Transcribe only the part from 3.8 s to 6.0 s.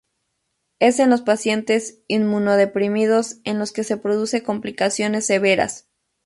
produce complicaciones severas.